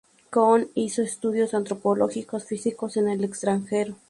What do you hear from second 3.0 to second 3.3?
el